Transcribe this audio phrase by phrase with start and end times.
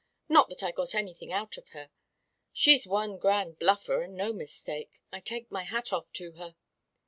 [0.27, 1.91] Not that I got anything out of her.
[2.51, 4.99] She's one grand bluffer and no mistake.
[5.11, 6.55] I take off my hat to her.